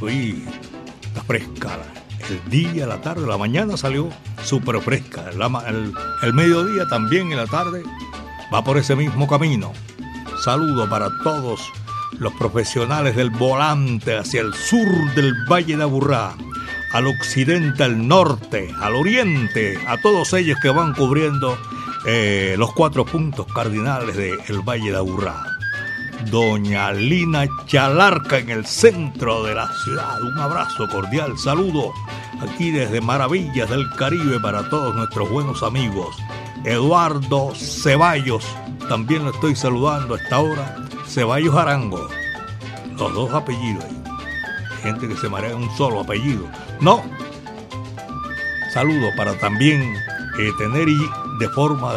[0.00, 0.44] Uy,
[1.02, 1.78] está fresca.
[2.28, 4.08] El día, la tarde, la mañana salió
[4.42, 5.30] súper fresca.
[5.30, 5.92] El,
[6.22, 7.82] el, mediodía también en la tarde
[8.52, 9.72] va por ese mismo camino.
[10.42, 11.60] Saludo para todos
[12.18, 16.34] los profesionales del volante hacia el sur del Valle de Aburrá,
[16.92, 21.58] al occidente, al norte, al oriente, a todos ellos que van cubriendo
[22.06, 25.42] eh, los cuatro puntos cardinales del el Valle de Aburrá.
[26.30, 30.22] Doña Lina Chalarca en el centro de la ciudad.
[30.22, 31.92] Un abrazo cordial, saludo
[32.40, 36.16] aquí desde Maravillas del Caribe para todos nuestros buenos amigos.
[36.64, 38.44] Eduardo Ceballos,
[38.88, 40.76] también lo estoy saludando a esta hora.
[41.06, 42.08] Ceballos Arango,
[42.98, 43.84] los dos apellidos.
[44.82, 46.44] Gente que se marea un solo apellido.
[46.80, 47.02] No.
[48.72, 49.82] Saludo para también
[50.38, 50.88] eh, tener
[51.38, 51.92] de forma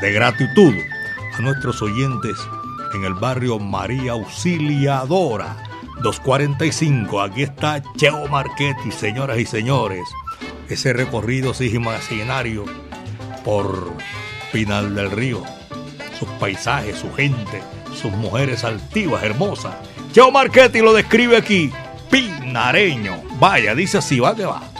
[0.00, 0.74] de, gratitud
[1.34, 2.36] a nuestros oyentes
[2.94, 5.56] en el barrio María Auxiliadora
[6.02, 7.20] 245.
[7.20, 10.02] Aquí está Cheo Marchetti, señoras y señores.
[10.68, 12.64] ese recorrido imaginario
[13.44, 13.92] por
[14.52, 15.42] Pinal del Río,
[16.18, 17.62] sus paisajes, su gente,
[17.94, 19.74] sus mujeres altivas, hermosas.
[20.12, 21.70] Cheo Marchetti lo describe aquí,
[22.10, 23.22] pinareño.
[23.38, 24.71] Vaya, dice así, va que va.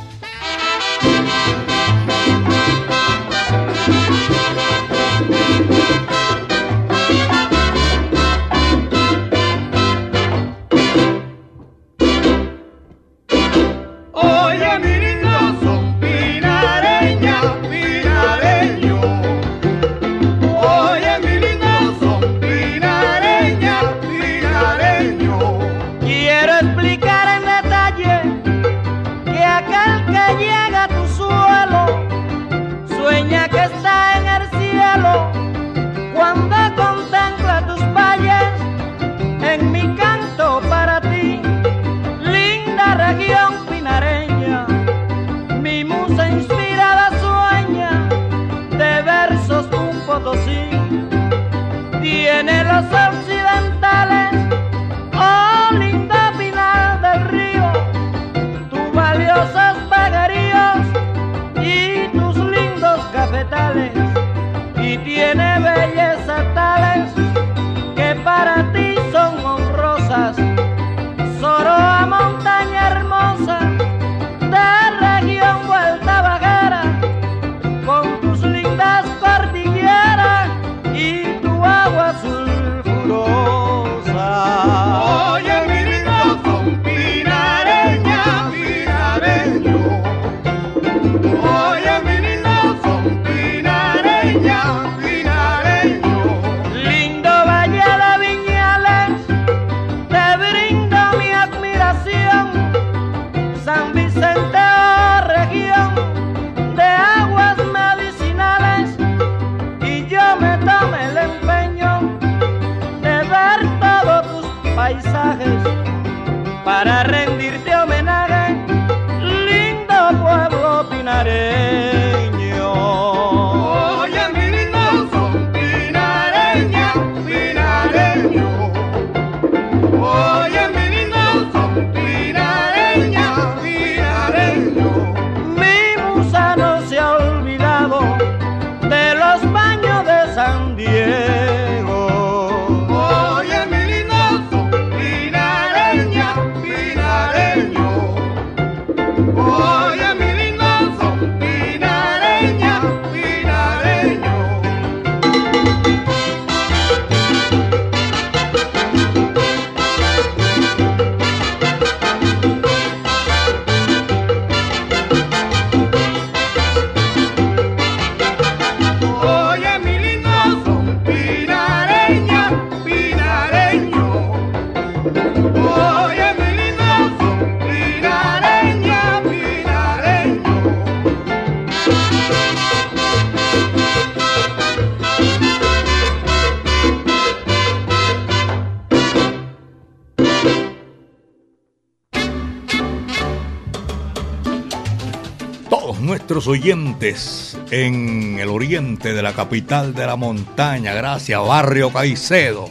[196.40, 202.70] Oyentes en el oriente de la capital de la montaña, gracias Barrio Caicedo,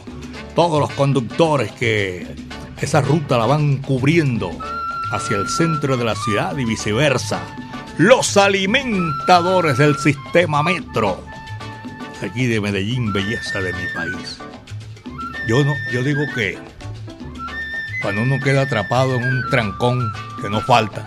[0.56, 2.26] todos los conductores que
[2.80, 4.50] esa ruta la van cubriendo
[5.12, 7.40] hacia el centro de la ciudad y viceversa,
[7.98, 11.24] los alimentadores del sistema metro,
[12.20, 14.38] aquí de Medellín, belleza de mi país.
[15.46, 16.58] Yo, no, yo digo que
[18.02, 21.04] cuando uno queda atrapado en un trancón que no falta,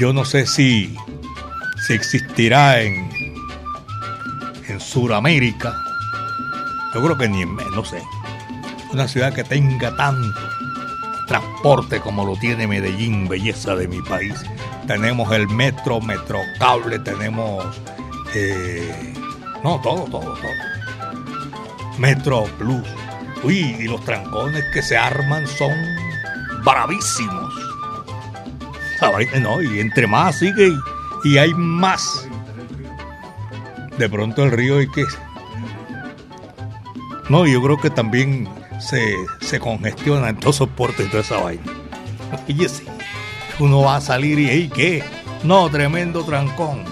[0.00, 0.96] yo no sé si
[1.86, 3.10] si existirá en,
[4.68, 5.74] en Sudamérica.
[6.94, 8.02] Yo creo que ni en no sé.
[8.92, 10.38] Una ciudad que tenga tanto
[11.26, 14.34] transporte como lo tiene Medellín, belleza de mi país.
[14.86, 17.64] Tenemos el metro, metrocable, tenemos...
[18.34, 19.14] Eh,
[19.64, 21.98] no, todo, todo, todo.
[21.98, 22.86] Metro Plus.
[23.42, 25.72] Uy, y los trancones que se arman son
[26.64, 27.54] bravísimos.
[29.40, 30.70] No, y entre más sigue
[31.24, 32.28] y hay más.
[33.98, 35.04] De pronto el río hay que...
[37.28, 38.48] No, yo creo que también
[38.80, 41.62] se, se congestiona en todo soporte y toda esa vaina.
[42.46, 42.84] Fíjese,
[43.58, 45.04] uno va a salir y ¿y qué?
[45.44, 46.84] No, tremendo trancón.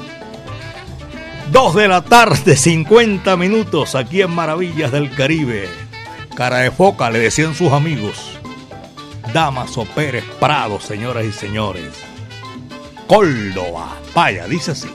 [1.50, 5.68] Dos de la tarde, 50 minutos, aquí en Maravillas del Caribe.
[6.36, 8.38] Cara de foca, le decían sus amigos.
[9.34, 12.09] Damaso Pérez Prado, señoras y señores
[13.10, 13.98] Córdoba.
[14.14, 14.86] Vaya, dice así.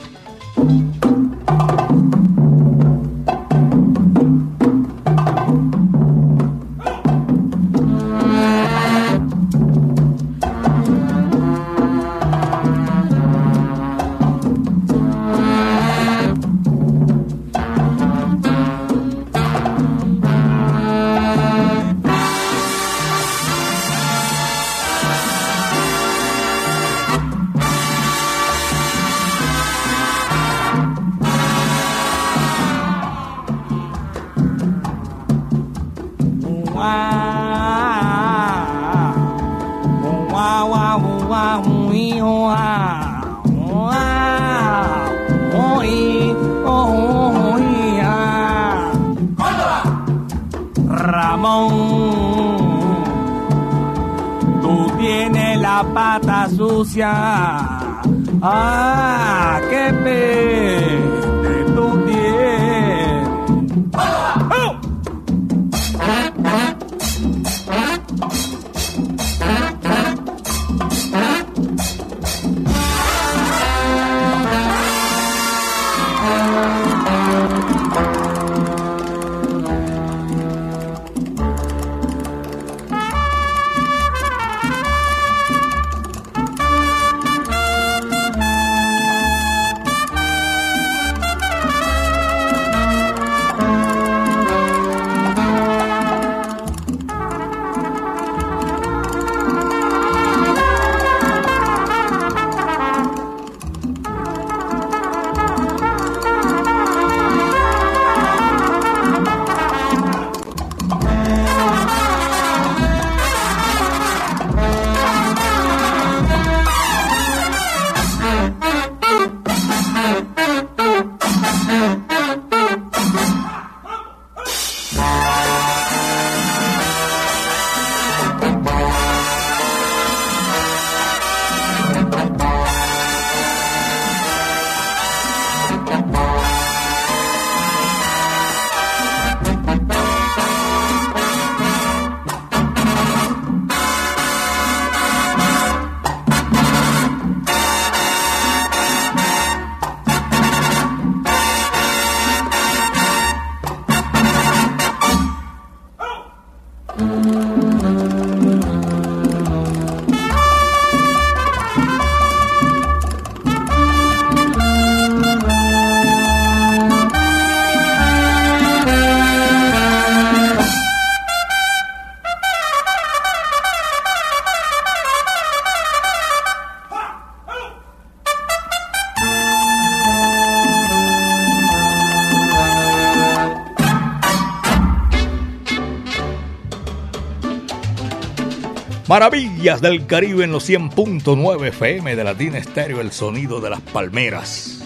[189.08, 194.82] Maravillas del Caribe en los 100.9 FM de Latina Estéreo, el sonido de las palmeras.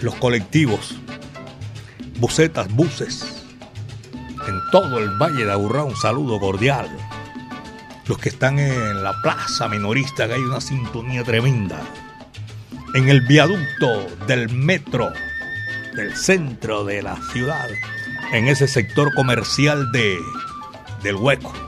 [0.00, 0.96] Los colectivos,
[2.20, 3.42] bucetas, buses,
[4.46, 6.90] en todo el Valle de Aburrá un saludo cordial.
[8.06, 11.80] Los que están en la plaza minorista, que hay una sintonía tremenda.
[12.94, 15.10] En el viaducto del metro
[15.94, 17.66] del centro de la ciudad,
[18.34, 20.18] en ese sector comercial de,
[21.02, 21.65] del hueco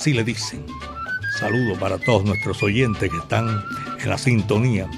[0.00, 0.64] así le dicen.
[1.38, 3.62] Saludo para todos nuestros oyentes que están
[4.02, 4.88] en la sintonía.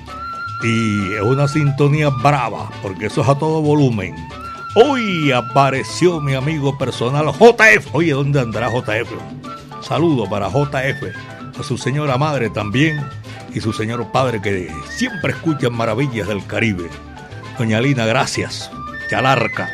[0.63, 4.15] Y es una sintonía brava, porque eso es a todo volumen.
[4.77, 7.93] Hoy apareció mi amigo personal JF.
[7.93, 9.11] Oye, ¿dónde andará JF?
[9.81, 13.05] Saludo para JF, a su señora madre también
[13.53, 16.89] y su señor padre que siempre escuchan maravillas del Caribe.
[17.59, 18.71] Doña Lina, gracias.
[19.11, 19.69] Chalarca.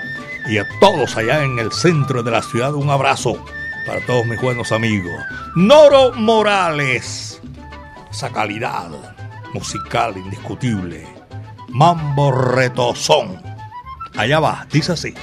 [0.48, 3.44] Y a todos allá en el centro de la ciudad, un abrazo
[3.88, 5.14] para todos mis buenos amigos.
[5.56, 7.40] Noro Morales.
[8.10, 8.90] Esa calidad
[9.54, 11.06] musical indiscutible.
[11.68, 13.40] Mambo retozón.
[14.14, 15.14] Allá va, dice así.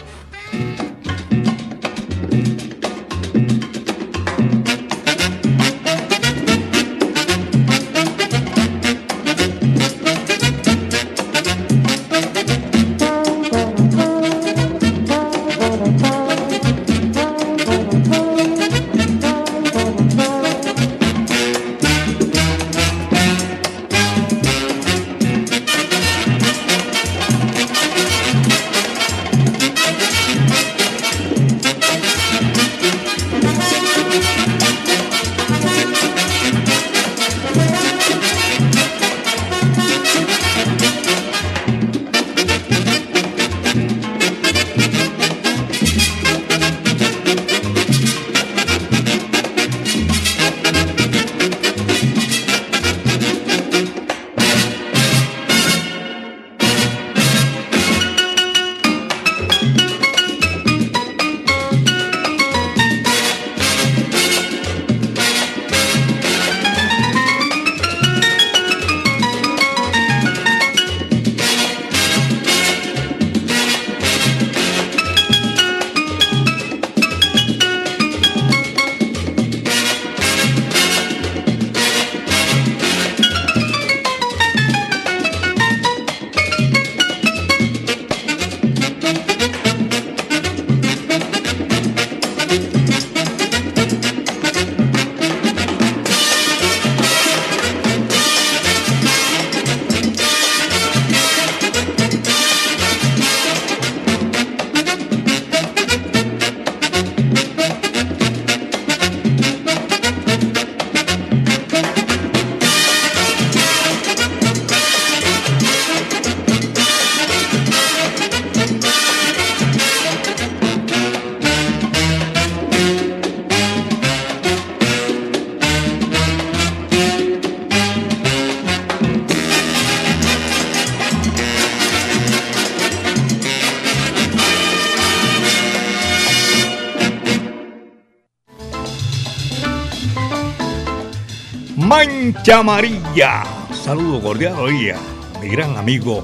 [142.45, 143.43] Mancha Amarilla.
[143.73, 144.99] Saludo cordial hoy a
[145.41, 146.23] mi gran amigo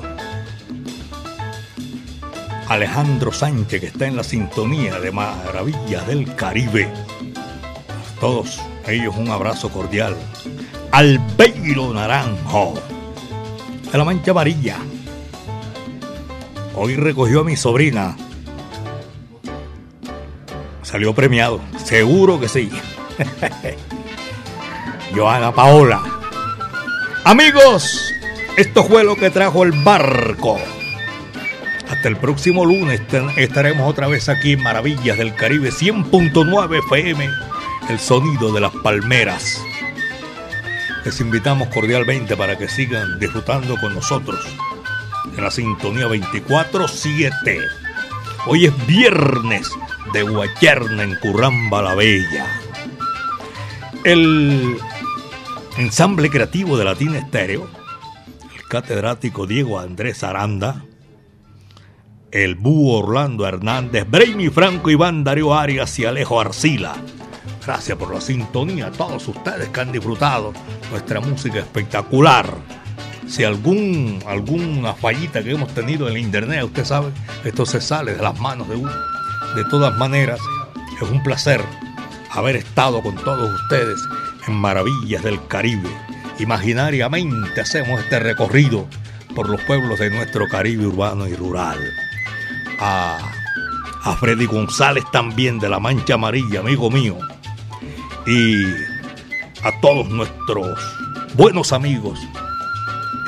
[2.68, 6.84] Alejandro Sánchez, que está en la sintonía de Maravillas del Caribe.
[6.86, 10.16] A todos ellos un abrazo cordial.
[10.92, 12.76] Albeiro Naranjo,
[13.92, 14.78] de la Mancha Amarilla.
[16.76, 18.16] Hoy recogió a mi sobrina.
[20.84, 22.70] Salió premiado, seguro que sí.
[25.16, 26.11] Joana Paola.
[27.24, 28.14] Amigos,
[28.58, 30.60] esto fue lo que trajo el barco.
[31.88, 33.00] Hasta el próximo lunes
[33.38, 37.30] estaremos otra vez aquí en Maravillas del Caribe 100.9 FM,
[37.90, 39.62] el sonido de las palmeras.
[41.06, 44.40] Les invitamos cordialmente para que sigan disfrutando con nosotros
[45.38, 47.32] en la sintonía 24-7.
[48.48, 49.70] Hoy es viernes
[50.12, 52.48] de Guacherna en Curramba la Bella.
[54.04, 54.80] El
[55.78, 57.68] ensamble creativo de Latina Estéreo,
[58.56, 60.84] el catedrático Diego Andrés Aranda,
[62.32, 66.96] el búho Orlando Hernández, Brainy Franco, Iván Darío Arias y Alejo Arcila.
[67.66, 70.54] Gracias por la sintonía a todos ustedes que han disfrutado
[70.90, 72.48] nuestra música espectacular.
[73.28, 77.12] Si algún, alguna fallita que hemos tenido en la internet, usted sabe,
[77.46, 78.92] esto se sale de las manos de uno.
[79.56, 80.40] De todas maneras,
[81.02, 81.62] es un placer
[82.32, 84.00] haber estado con todos ustedes
[84.56, 85.90] Maravillas del Caribe.
[86.40, 88.88] Imaginariamente hacemos este recorrido
[89.36, 91.80] por los pueblos de nuestro Caribe urbano y rural
[92.82, 97.18] a, Freddy González también de la Mancha Amarilla, amigo mío.
[98.26, 98.64] Y
[99.64, 100.78] a todos nuestros
[101.36, 102.20] buenos amigos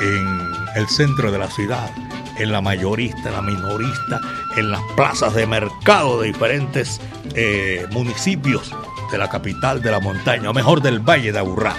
[0.00, 0.40] en
[0.76, 1.90] el centro de la ciudad,
[2.38, 4.20] en la mayorista, en la minorista,
[4.56, 7.00] en las plazas de mercado de diferentes
[7.34, 8.74] eh, municipios
[9.14, 11.76] de la capital de la montaña, o mejor del Valle de Aburrá.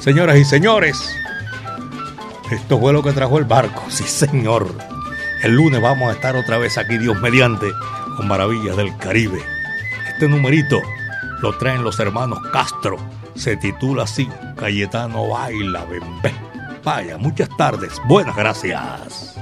[0.00, 1.14] Señoras y señores,
[2.50, 4.74] esto fue lo que trajo el barco, sí señor.
[5.42, 7.66] El lunes vamos a estar otra vez aquí, Dios mediante,
[8.16, 9.42] con Maravillas del Caribe.
[10.08, 10.80] Este numerito
[11.42, 12.96] lo traen los hermanos Castro.
[13.34, 14.26] Se titula así,
[14.56, 16.32] Cayetano Baila Bembé.
[16.82, 18.00] Vaya, muchas tardes.
[18.06, 19.36] Buenas gracias.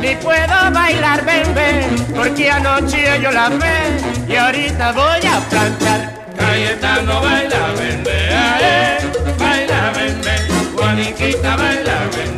[0.00, 6.14] Ni puedo bailar bembe, porque anoche yo la ve y ahorita voy a planchar.
[6.38, 8.98] Cayetano baila bembe, eh,
[9.38, 10.34] baila bembe,
[10.76, 12.37] Juaniquita baila bembe,